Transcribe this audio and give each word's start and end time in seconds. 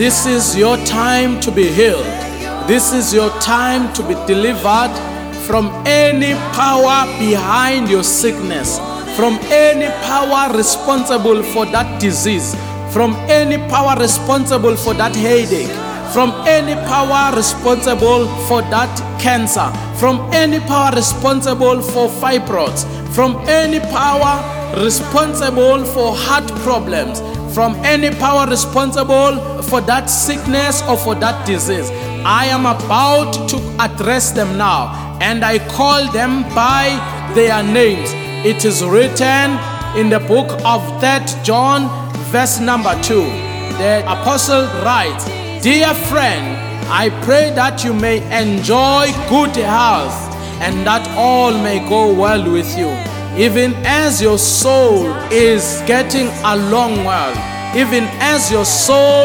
this 0.00 0.24
is 0.24 0.56
your 0.56 0.78
time 0.86 1.38
to 1.42 1.50
be 1.50 1.68
healed. 1.68 2.06
This 2.66 2.90
is 2.90 3.12
your 3.12 3.28
time 3.38 3.92
to 3.92 4.02
be 4.02 4.14
delivered 4.26 4.90
from 5.46 5.66
any 5.84 6.32
power 6.56 7.04
behind 7.18 7.90
your 7.90 8.02
sickness, 8.02 8.78
from 9.14 9.38
any 9.52 9.88
power 10.06 10.56
responsible 10.56 11.42
for 11.42 11.66
that 11.66 12.00
disease, 12.00 12.54
from 12.94 13.12
any 13.28 13.58
power 13.68 13.94
responsible 14.00 14.74
for 14.74 14.94
that 14.94 15.14
headache, 15.14 15.68
from 16.14 16.30
any 16.48 16.76
power 16.88 17.36
responsible 17.36 18.26
for 18.48 18.62
that 18.72 19.20
cancer, 19.20 19.70
from 19.98 20.18
any 20.32 20.60
power 20.60 20.96
responsible 20.96 21.82
for 21.82 22.08
fibroids, 22.08 22.86
from 23.14 23.36
any 23.46 23.80
power 23.80 24.40
responsible 24.82 25.84
for 25.84 26.16
heart 26.16 26.48
problems, 26.62 27.20
from 27.54 27.74
any 27.84 28.10
power 28.10 28.46
responsible 28.46 29.62
for 29.62 29.80
that 29.82 30.06
sickness 30.06 30.82
or 30.82 30.96
for 30.96 31.14
that 31.16 31.46
disease. 31.46 31.90
I 32.24 32.46
am 32.46 32.66
about 32.66 33.48
to 33.50 33.56
address 33.78 34.30
them 34.32 34.56
now 34.58 35.18
and 35.20 35.44
I 35.44 35.58
call 35.68 36.10
them 36.12 36.42
by 36.54 36.88
their 37.34 37.62
names. 37.62 38.10
It 38.46 38.64
is 38.64 38.84
written 38.84 39.58
in 39.96 40.08
the 40.08 40.20
book 40.20 40.48
of 40.64 40.80
3 41.00 41.42
John, 41.42 41.88
verse 42.30 42.60
number 42.60 42.94
2. 43.02 43.14
The 43.80 44.02
apostle 44.06 44.64
writes, 44.84 45.24
Dear 45.62 45.92
friend, 45.94 46.56
I 46.88 47.10
pray 47.24 47.50
that 47.54 47.84
you 47.84 47.92
may 47.94 48.18
enjoy 48.32 49.12
good 49.28 49.54
health 49.56 50.14
and 50.60 50.86
that 50.86 51.06
all 51.16 51.52
may 51.52 51.78
go 51.88 52.12
well 52.12 52.50
with 52.50 52.76
you, 52.76 52.88
even 53.40 53.72
as 53.86 54.20
your 54.20 54.36
soul 54.36 55.06
is 55.32 55.82
getting 55.86 56.28
along 56.44 56.92
well, 57.06 57.32
even 57.74 58.04
as 58.20 58.52
your 58.52 58.66
soul 58.66 59.24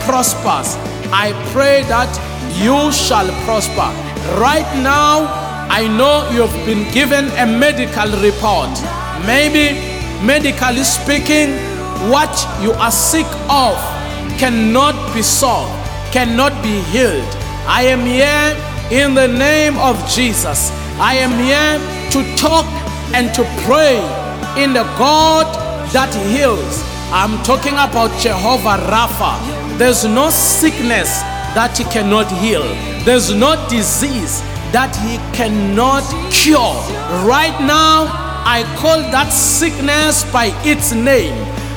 prospers. 0.00 0.76
I 1.12 1.36
pray 1.52 1.82
that 1.82 2.08
you 2.56 2.90
shall 2.90 3.28
prosper. 3.44 3.92
Right 4.40 4.64
now, 4.80 5.28
I 5.68 5.86
know 5.88 6.26
you 6.32 6.46
have 6.46 6.66
been 6.66 6.90
given 6.94 7.26
a 7.36 7.44
medical 7.44 8.08
report. 8.24 8.72
Maybe, 9.26 9.76
medically 10.24 10.82
speaking, 10.82 11.52
what 12.08 12.32
you 12.62 12.72
are 12.72 12.90
sick 12.90 13.28
of 13.50 13.76
cannot 14.40 14.96
be 15.12 15.20
solved, 15.20 15.70
cannot 16.12 16.62
be 16.62 16.80
healed. 16.88 17.28
I 17.68 17.82
am 17.92 18.06
here 18.08 18.56
in 18.90 19.12
the 19.12 19.28
name 19.28 19.76
of 19.76 20.00
Jesus. 20.08 20.70
I 20.98 21.16
am 21.20 21.36
here 21.36 21.76
to 22.12 22.36
talk 22.36 22.79
and 23.14 23.32
to 23.34 23.44
pray 23.64 23.96
in 24.56 24.72
the 24.72 24.84
God 24.98 25.46
that 25.92 26.14
heals. 26.30 26.82
I'm 27.12 27.42
talking 27.42 27.74
about 27.74 28.10
Jehovah 28.20 28.78
Rapha. 28.86 29.78
There's 29.78 30.04
no 30.04 30.30
sickness 30.30 31.20
that 31.54 31.76
he 31.76 31.84
cannot 31.84 32.30
heal. 32.38 32.62
There's 33.04 33.34
no 33.34 33.56
disease 33.68 34.40
that 34.72 34.94
he 35.02 35.18
cannot 35.36 36.04
cure. 36.30 36.78
Right 37.26 37.56
now, 37.60 38.06
I 38.44 38.62
call 38.78 38.98
that 39.10 39.30
sickness 39.32 40.24
by 40.32 40.52
its 40.64 40.92
name. 40.92 41.34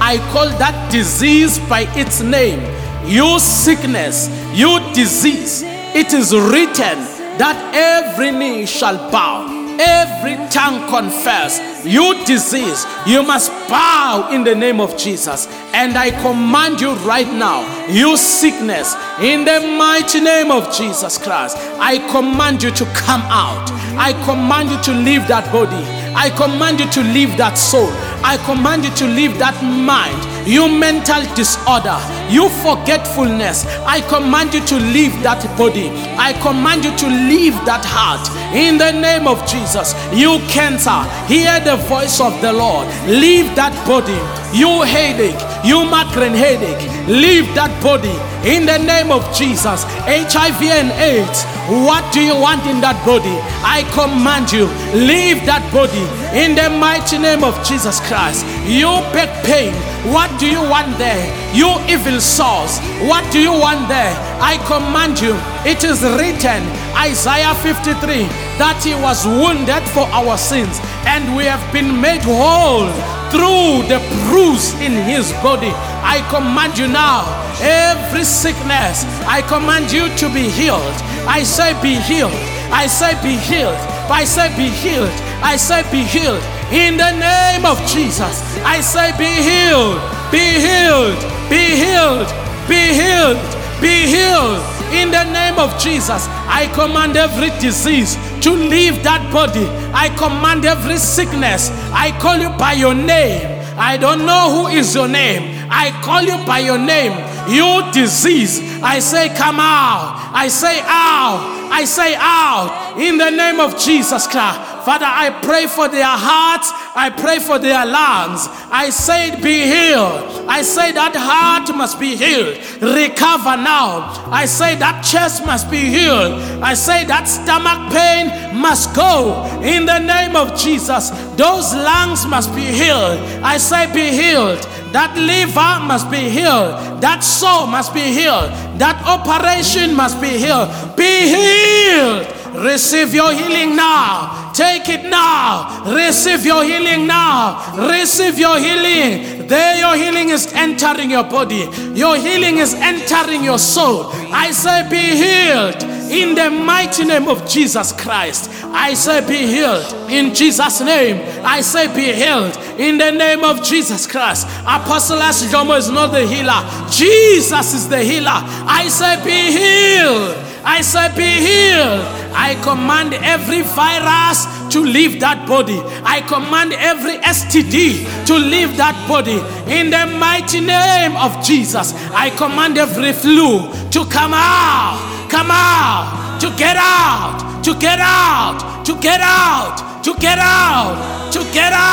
I 0.00 0.18
call 0.32 0.46
that 0.58 0.92
disease 0.92 1.58
by 1.68 1.86
its 1.96 2.20
name. 2.20 2.60
You 3.06 3.38
sickness, 3.40 4.28
you 4.52 4.78
disease, 4.94 5.62
it 5.64 6.12
is 6.12 6.32
written 6.34 6.98
that 7.38 7.56
every 7.74 8.30
knee 8.30 8.66
shall 8.66 9.10
bow, 9.10 9.46
every 9.80 10.36
tongue 10.50 10.88
confess. 10.88 11.84
You 11.84 12.24
disease, 12.24 12.84
you 13.06 13.22
must 13.22 13.50
bow 13.68 14.30
in 14.32 14.44
the 14.44 14.54
name 14.54 14.80
of 14.80 14.96
Jesus. 14.96 15.46
And 15.72 15.96
I 15.96 16.10
command 16.22 16.80
you 16.80 16.94
right 17.06 17.30
now, 17.32 17.62
you 17.88 18.16
sickness, 18.16 18.94
in 19.20 19.44
the 19.44 19.60
mighty 19.78 20.20
name 20.20 20.50
of 20.50 20.74
Jesus 20.74 21.18
Christ, 21.18 21.56
I 21.78 21.98
command 22.10 22.62
you 22.62 22.70
to 22.70 22.84
come 22.94 23.22
out. 23.22 23.70
I 23.98 24.12
command 24.24 24.70
you 24.70 24.80
to 24.82 24.92
leave 24.92 25.26
that 25.28 25.50
body. 25.52 25.84
I 26.14 26.30
command 26.30 26.80
you 26.80 26.90
to 26.92 27.02
leave 27.02 27.36
that 27.36 27.58
soul. 27.58 27.90
I 28.22 28.36
command 28.44 28.84
you 28.84 28.90
to 28.96 29.06
leave 29.06 29.38
that 29.38 29.56
mind. 29.62 30.18
You 30.46 30.68
mental 30.68 31.22
disorder, 31.34 31.98
you 32.30 32.48
forgetfulness. 32.62 33.66
I 33.82 34.00
command 34.08 34.54
you 34.54 34.64
to 34.66 34.76
leave 34.76 35.12
that 35.22 35.42
body. 35.58 35.90
I 36.16 36.32
command 36.40 36.84
you 36.84 36.96
to 36.96 37.06
leave 37.08 37.54
that 37.66 37.84
heart. 37.84 38.22
In 38.54 38.78
the 38.78 38.92
name 38.92 39.26
of 39.26 39.42
Jesus, 39.46 39.94
you 40.14 40.38
cancer, 40.46 41.02
hear 41.26 41.58
the 41.60 41.76
voice 41.88 42.20
of 42.20 42.40
the 42.40 42.52
Lord. 42.52 42.86
Leave 43.08 43.54
that 43.56 43.74
body. 43.86 44.18
You 44.56 44.82
headache, 44.82 45.42
you 45.66 45.84
migraine 45.84 46.32
headache, 46.32 46.80
leave 47.08 47.52
that 47.58 47.74
body. 47.82 48.14
In 48.46 48.64
the 48.64 48.78
name 48.78 49.10
of 49.10 49.26
Jesus, 49.34 49.82
HIV 50.06 50.62
and 50.62 50.92
AIDS, 50.94 51.42
what 51.66 52.06
do 52.14 52.22
you 52.22 52.38
want 52.38 52.64
in 52.70 52.80
that 52.80 52.94
body? 53.04 53.34
I 53.66 53.82
command 53.90 54.54
you, 54.54 54.70
leave 54.94 55.42
that 55.50 55.66
body. 55.74 56.06
In 56.30 56.54
the 56.54 56.70
mighty 56.70 57.18
name 57.18 57.42
of 57.42 57.58
Jesus 57.66 57.98
Christ, 58.06 58.46
you 58.66 58.86
back 59.10 59.30
pain, 59.44 59.74
what 60.14 60.30
do 60.38 60.46
you 60.46 60.62
want 60.62 60.96
there? 60.98 61.26
You 61.54 61.74
evil 61.90 62.20
souls, 62.20 62.78
what 63.10 63.26
do 63.32 63.40
you 63.40 63.50
want 63.52 63.88
there? 63.88 64.14
I 64.38 64.58
command 64.66 65.20
you, 65.20 65.34
it 65.66 65.82
is 65.82 66.02
written, 66.02 66.62
Isaiah 66.94 67.54
53, 67.66 68.30
that 68.62 68.78
he 68.86 68.94
was 68.94 69.26
wounded 69.26 69.82
for 69.90 70.06
our 70.14 70.38
sins, 70.38 70.78
and 71.04 71.36
we 71.36 71.44
have 71.44 71.62
been 71.72 72.00
made 72.00 72.22
whole 72.22 72.86
through 73.34 73.90
the 73.90 73.98
bruise 74.30 74.72
in 74.78 74.94
his 75.02 75.32
body. 75.42 75.74
I 76.06 76.22
command 76.30 76.78
you 76.78 76.86
now, 76.86 77.26
every 77.58 78.22
sickness, 78.22 79.02
I 79.26 79.42
command 79.42 79.90
you 79.90 80.06
to 80.22 80.26
be 80.32 80.46
healed. 80.46 80.94
I 81.26 81.42
say, 81.42 81.74
be 81.82 81.98
healed. 81.98 82.38
I 82.70 82.86
say, 82.86 83.18
be 83.22 83.34
healed. 83.34 83.74
I 84.06 84.22
say, 84.22 84.48
be 84.56 84.70
healed. 84.70 85.10
I 85.42 85.56
say, 85.56 85.82
be 85.90 86.02
healed. 86.06 86.42
In 86.72 86.96
the 86.96 87.12
name 87.12 87.64
of 87.64 87.78
Jesus, 87.86 88.42
I 88.64 88.80
say, 88.80 89.12
be 89.16 89.30
healed. 89.30 90.02
Be 90.32 90.58
healed. 90.58 91.18
Be 91.48 91.78
healed. 91.78 92.26
Be 92.66 92.92
healed. 92.92 93.38
Be 93.80 94.06
healed. 94.10 94.76
In 94.92 95.10
the 95.10 95.24
name 95.32 95.58
of 95.58 95.78
Jesus, 95.80 96.26
I 96.48 96.70
command 96.74 97.16
every 97.16 97.50
disease 97.60 98.16
to 98.42 98.50
leave 98.50 99.02
that 99.04 99.32
body. 99.32 99.66
I 99.92 100.08
command 100.16 100.64
every 100.64 100.96
sickness. 100.96 101.70
I 101.92 102.16
call 102.20 102.38
you 102.38 102.50
by 102.50 102.72
your 102.72 102.94
name. 102.94 103.56
I 103.78 103.96
don't 103.96 104.24
know 104.24 104.50
who 104.50 104.66
is 104.68 104.94
your 104.94 105.08
name. 105.08 105.66
I 105.70 105.90
call 106.02 106.22
you 106.22 106.44
by 106.46 106.60
your 106.60 106.78
name. 106.78 107.12
You 107.48 107.82
disease. 107.92 108.80
I 108.82 108.98
say, 109.00 109.28
come 109.28 109.60
out. 109.60 110.30
I 110.32 110.48
say, 110.48 110.80
out. 110.80 111.68
I 111.70 111.84
say, 111.84 112.14
out. 112.16 112.96
In 112.98 113.18
the 113.18 113.30
name 113.30 113.60
of 113.60 113.78
Jesus 113.78 114.26
Christ. 114.26 114.60
Father, 114.86 115.04
I 115.04 115.30
pray 115.42 115.66
for 115.66 115.88
their 115.88 116.06
hearts. 116.06 116.70
I 116.94 117.10
pray 117.10 117.40
for 117.40 117.58
their 117.58 117.84
lungs. 117.84 118.46
I 118.70 118.90
say, 118.90 119.34
be 119.42 119.66
healed. 119.66 120.46
I 120.46 120.62
say 120.62 120.92
that 120.92 121.10
heart 121.10 121.74
must 121.74 121.98
be 121.98 122.14
healed. 122.14 122.54
Recover 122.80 123.58
now. 123.58 124.14
I 124.30 124.46
say 124.46 124.76
that 124.76 125.02
chest 125.02 125.44
must 125.44 125.72
be 125.72 125.90
healed. 125.90 126.38
I 126.62 126.74
say 126.74 127.04
that 127.06 127.24
stomach 127.26 127.90
pain 127.90 128.30
must 128.62 128.94
go. 128.94 129.42
In 129.60 129.86
the 129.86 129.98
name 129.98 130.36
of 130.36 130.56
Jesus, 130.56 131.10
those 131.34 131.74
lungs 131.74 132.24
must 132.24 132.54
be 132.54 132.62
healed. 132.62 133.18
I 133.42 133.58
say, 133.58 133.92
be 133.92 134.14
healed. 134.14 134.62
That 134.94 135.18
liver 135.18 135.82
must 135.84 136.12
be 136.12 136.30
healed. 136.30 137.02
That 137.02 137.24
soul 137.24 137.66
must 137.66 137.92
be 137.92 138.06
healed. 138.14 138.54
That 138.78 139.02
operation 139.02 139.96
must 139.96 140.20
be 140.20 140.38
healed. 140.38 140.70
Be 140.96 141.26
healed. 141.26 142.35
Receive 142.56 143.14
your 143.14 143.32
healing 143.32 143.76
now. 143.76 144.52
Take 144.52 144.88
it 144.88 145.04
now. 145.08 145.84
Receive 145.94 146.46
your 146.46 146.64
healing 146.64 147.06
now. 147.06 147.88
Receive 147.88 148.38
your 148.38 148.58
healing. 148.58 149.46
There, 149.46 149.78
your 149.78 149.96
healing 149.96 150.30
is 150.30 150.52
entering 150.52 151.10
your 151.10 151.24
body. 151.24 151.68
Your 151.94 152.16
healing 152.16 152.58
is 152.58 152.74
entering 152.74 153.44
your 153.44 153.58
soul. 153.58 154.06
I 154.32 154.50
say, 154.50 154.88
be 154.88 154.96
healed 154.96 155.82
in 156.10 156.34
the 156.34 156.50
mighty 156.50 157.04
name 157.04 157.28
of 157.28 157.46
Jesus 157.48 157.92
Christ. 157.92 158.50
I 158.64 158.94
say, 158.94 159.20
be 159.26 159.46
healed 159.46 160.10
in 160.10 160.34
Jesus' 160.34 160.80
name. 160.80 161.20
I 161.44 161.60
say, 161.60 161.88
be 161.94 162.12
healed 162.12 162.56
in 162.78 162.98
the 162.98 163.10
name 163.10 163.44
of 163.44 163.62
Jesus 163.62 164.06
Christ. 164.06 164.46
Apostle 164.62 165.18
Asidomo 165.18 165.76
is 165.76 165.90
not 165.90 166.08
the 166.08 166.26
healer, 166.26 166.62
Jesus 166.90 167.74
is 167.74 167.88
the 167.88 168.02
healer. 168.02 168.30
I 168.30 168.88
say, 168.88 169.22
be 169.24 169.52
healed. 169.52 170.45
I 170.66 170.80
say, 170.80 171.08
be 171.14 171.22
healed. 171.22 172.02
I 172.34 172.58
command 172.60 173.14
every 173.14 173.62
virus 173.62 174.44
to 174.74 174.80
leave 174.80 175.20
that 175.20 175.46
body. 175.46 175.80
I 176.02 176.20
command 176.26 176.72
every 176.74 177.18
STD 177.18 178.26
to 178.26 178.34
leave 178.34 178.76
that 178.76 178.96
body. 179.06 179.38
In 179.70 179.90
the 179.90 180.06
mighty 180.18 180.58
name 180.60 181.14
of 181.16 181.38
Jesus, 181.46 181.94
I 182.10 182.30
command 182.30 182.78
every 182.78 183.12
flu 183.12 183.70
to 183.94 184.04
come 184.10 184.34
out, 184.34 184.98
come 185.30 185.50
out, 185.50 186.40
to 186.40 186.50
get 186.58 186.76
out, 186.76 187.62
to 187.62 187.72
get 187.78 188.00
out, 188.00 188.84
to 188.84 188.94
get 189.00 189.20
out, 189.22 190.02
to 190.02 190.14
get 190.18 190.38
out, 190.38 191.32
to 191.32 191.38
get 191.54 191.72
out. 191.72 191.85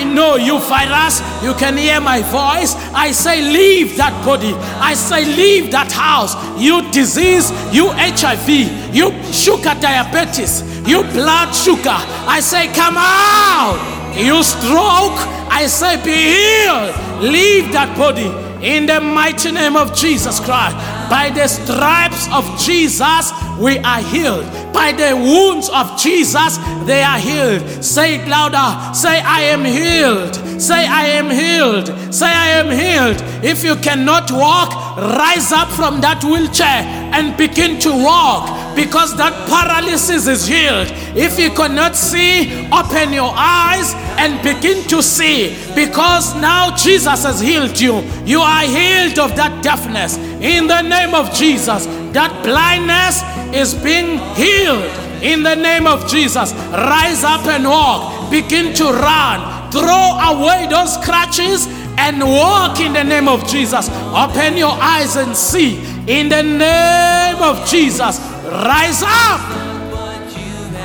I 0.00 0.04
know 0.04 0.36
you 0.36 0.58
virus, 0.60 1.20
you 1.44 1.52
can 1.52 1.76
hear 1.76 2.00
my 2.00 2.22
voice. 2.22 2.74
I 2.94 3.10
say, 3.12 3.42
leave 3.42 3.98
that 3.98 4.24
body. 4.24 4.54
I 4.80 4.94
say, 4.94 5.26
leave 5.26 5.70
that 5.72 5.92
house. 5.92 6.32
You 6.58 6.90
disease, 6.90 7.52
you 7.70 7.90
HIV, 7.92 8.48
you 8.94 9.12
sugar 9.30 9.76
diabetes, 9.78 10.64
you 10.88 11.02
blood 11.12 11.52
sugar. 11.52 12.00
I 12.24 12.40
say, 12.40 12.72
come 12.72 12.96
out. 12.96 13.76
You 14.16 14.42
stroke, 14.42 15.20
I 15.52 15.66
say, 15.68 16.00
be 16.02 16.16
healed. 16.16 16.96
Leave 17.20 17.70
that 17.72 17.94
body 17.98 18.32
in 18.62 18.86
the 18.86 19.00
mighty 19.00 19.52
name 19.52 19.76
of 19.76 19.94
Jesus 19.94 20.40
Christ. 20.40 20.76
By 21.08 21.30
the 21.30 21.48
stripes 21.48 22.28
of 22.32 22.44
Jesus, 22.58 23.32
we 23.58 23.78
are 23.78 24.02
healed. 24.02 24.44
By 24.72 24.92
the 24.92 25.16
wounds 25.16 25.68
of 25.68 25.98
Jesus, 25.98 26.58
they 26.86 27.02
are 27.02 27.18
healed. 27.18 27.84
Say 27.84 28.16
it 28.16 28.28
louder. 28.28 28.94
Say, 28.94 29.20
I 29.20 29.42
am 29.42 29.64
healed. 29.64 30.34
Say, 30.60 30.86
I 30.86 31.06
am 31.06 31.30
healed. 31.30 31.88
Say, 32.14 32.26
I 32.26 32.48
am 32.60 32.70
healed. 32.70 33.44
If 33.44 33.64
you 33.64 33.76
cannot 33.76 34.30
walk, 34.30 34.70
rise 34.96 35.52
up 35.52 35.68
from 35.68 36.00
that 36.02 36.22
wheelchair 36.22 36.84
and 37.12 37.36
begin 37.36 37.78
to 37.80 37.90
walk 37.90 38.59
because 38.74 39.16
that 39.16 39.34
paralysis 39.48 40.26
is 40.26 40.46
healed. 40.46 40.88
If 41.16 41.38
you 41.38 41.50
cannot 41.50 41.96
see, 41.96 42.66
open 42.70 43.12
your 43.12 43.32
eyes 43.34 43.94
and 44.18 44.42
begin 44.42 44.86
to 44.88 45.02
see 45.02 45.56
because 45.74 46.34
now 46.36 46.74
Jesus 46.76 47.24
has 47.24 47.40
healed 47.40 47.78
you. 47.78 48.00
You 48.24 48.40
are 48.40 48.64
healed 48.64 49.18
of 49.18 49.36
that 49.36 49.62
deafness 49.62 50.16
in 50.40 50.66
the 50.66 50.82
name 50.82 51.14
of 51.14 51.32
Jesus. 51.34 51.86
That 52.12 52.32
blindness 52.44 53.22
is 53.54 53.74
being 53.74 54.18
healed 54.34 54.90
in 55.22 55.42
the 55.42 55.54
name 55.54 55.86
of 55.86 56.08
Jesus. 56.08 56.52
Rise 56.52 57.24
up 57.24 57.46
and 57.46 57.64
walk. 57.64 58.30
Begin 58.30 58.74
to 58.74 58.84
run. 58.84 59.72
Throw 59.72 59.82
away 59.82 60.66
those 60.68 60.96
crutches 60.98 61.66
and 61.98 62.22
walk 62.22 62.80
in 62.80 62.92
the 62.92 63.04
name 63.04 63.28
of 63.28 63.46
Jesus. 63.46 63.88
Open 64.14 64.56
your 64.56 64.72
eyes 64.72 65.16
and 65.16 65.36
see 65.36 65.78
in 66.06 66.28
the 66.28 66.42
name 66.42 67.42
of 67.42 67.66
Jesus. 67.68 68.18
Rise 68.60 69.02
up, 69.02 69.40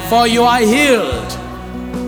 for 0.07 0.27
you 0.27 0.43
are 0.43 0.59
healed. 0.61 1.29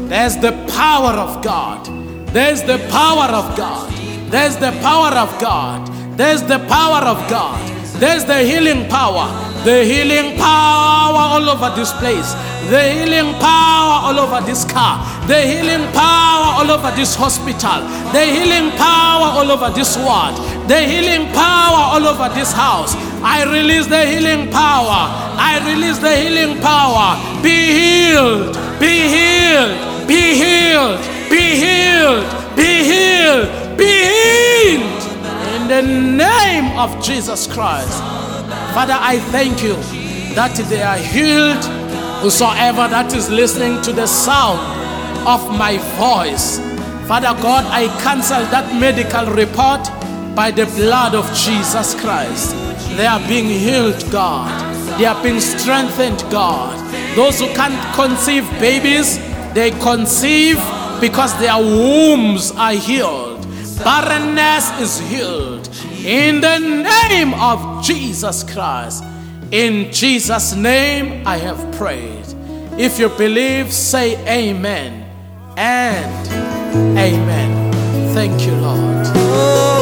There's 0.07 0.37
the 0.37 0.53
power 0.69 1.11
of 1.11 1.43
God. 1.43 1.85
There's 2.27 2.63
the 2.63 2.77
power 2.89 3.27
of 3.35 3.57
God. 3.57 3.91
There's 4.31 4.55
the 4.55 4.71
power 4.81 5.11
of 5.17 5.29
God. 5.41 5.85
There's 6.17 6.41
the 6.43 6.59
power 6.69 7.03
of 7.03 7.17
God. 7.29 7.59
There's 7.99 8.23
the 8.23 8.43
healing 8.43 8.87
power. 8.87 9.27
The 9.65 9.83
healing 9.83 10.37
power 10.37 11.35
all 11.35 11.49
over 11.49 11.75
this 11.75 11.91
place. 11.99 12.31
The 12.69 12.93
healing 12.93 13.33
power 13.35 14.07
all 14.07 14.19
over 14.19 14.39
this 14.45 14.63
car. 14.63 15.03
The 15.27 15.41
healing 15.41 15.91
power 15.91 16.63
all 16.63 16.71
over 16.71 16.95
this 16.95 17.13
hospital. 17.13 17.83
The 18.13 18.23
healing 18.23 18.71
power 18.77 19.35
all 19.35 19.51
over 19.51 19.69
this 19.75 19.97
ward. 19.97 20.35
The 20.69 20.79
healing 20.79 21.27
power 21.33 21.91
all 21.91 22.07
over 22.07 22.33
this 22.33 22.53
house. 22.53 22.95
I 23.21 23.43
release 23.51 23.87
the 23.87 24.05
healing 24.05 24.49
power. 24.49 25.26
I 25.37 25.59
release 25.65 25.99
the 25.99 26.15
healing 26.15 26.59
power. 26.61 27.15
Be 27.41 27.71
healed. 27.79 28.55
Be 28.79 29.07
healed. 29.07 30.07
Be 30.07 30.35
healed. 30.35 30.99
Be 31.29 31.55
healed. 31.63 32.25
Be 32.55 32.83
healed. 32.83 33.77
Be 33.77 33.91
healed. 34.11 35.03
In 35.55 35.67
the 35.67 35.81
name 35.81 36.77
of 36.77 37.03
Jesus 37.03 37.47
Christ. 37.47 37.99
Father, 38.73 38.97
I 38.99 39.19
thank 39.31 39.63
you 39.63 39.75
that 40.35 40.55
they 40.69 40.81
are 40.81 40.97
healed. 40.97 41.63
Whosoever 42.21 42.87
that 42.87 43.13
is 43.13 43.29
listening 43.29 43.81
to 43.83 43.93
the 43.93 44.07
sound 44.07 44.59
of 45.27 45.41
my 45.57 45.77
voice. 45.99 46.59
Father 47.07 47.39
God, 47.41 47.65
I 47.65 47.87
cancel 48.01 48.43
that 48.51 48.73
medical 48.79 49.25
report 49.33 49.87
by 50.35 50.51
the 50.51 50.65
blood 50.75 51.15
of 51.15 51.25
Jesus 51.33 51.93
Christ. 51.99 52.55
They 52.97 53.05
are 53.05 53.19
being 53.27 53.45
healed, 53.45 54.03
God. 54.11 54.66
They 54.97 55.05
are 55.05 55.21
being 55.21 55.39
strengthened, 55.39 56.19
God. 56.31 56.75
Those 57.15 57.39
who 57.39 57.47
can't 57.53 57.95
conceive 57.95 58.49
babies, 58.59 59.17
they 59.53 59.71
conceive 59.71 60.57
because 60.99 61.37
their 61.39 61.57
wombs 61.57 62.51
are 62.51 62.73
healed. 62.73 63.45
Barrenness 63.83 64.71
is 64.81 64.99
healed. 65.07 65.69
In 66.03 66.41
the 66.41 66.57
name 66.57 67.33
of 67.35 67.85
Jesus 67.85 68.43
Christ. 68.43 69.03
In 69.51 69.91
Jesus' 69.91 70.55
name 70.55 71.25
I 71.27 71.37
have 71.37 71.75
prayed. 71.75 72.25
If 72.77 72.99
you 72.99 73.09
believe, 73.09 73.71
say 73.71 74.17
amen 74.27 75.05
and 75.57 76.27
amen. 76.97 77.73
Thank 78.13 78.41
you, 78.45 78.55
Lord. 78.55 79.76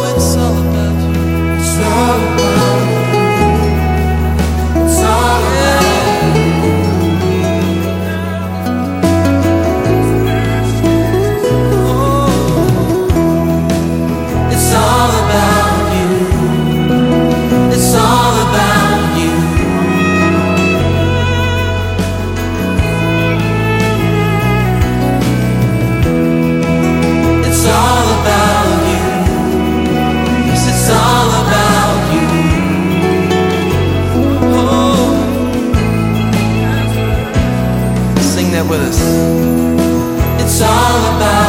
It's 40.40 40.62
all 40.62 41.16
about. 41.16 41.45